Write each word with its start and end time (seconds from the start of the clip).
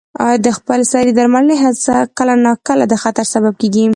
د 0.45 0.47
خپل 0.57 0.79
سرې 0.91 1.11
درملنې 1.19 1.55
هڅه 1.63 1.95
کله 2.17 2.33
ناکله 2.45 2.83
د 2.89 2.93
خطر 3.03 3.25
سبب 3.33 3.53
کېږي. 3.61 3.83